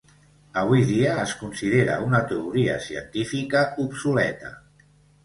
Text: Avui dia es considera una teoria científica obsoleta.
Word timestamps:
Avui 0.59 0.85
dia 0.91 1.11
es 1.23 1.33
considera 1.41 1.97
una 2.05 2.21
teoria 2.31 2.79
científica 2.87 3.63
obsoleta. 3.85 4.51